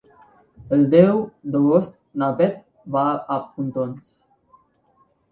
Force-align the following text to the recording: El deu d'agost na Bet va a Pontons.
El 0.75 0.85
deu 0.93 1.17
d'agost 1.55 1.91
na 2.21 2.29
Bet 2.39 2.55
va 2.95 3.03
a 3.35 3.37
Pontons. 3.51 4.09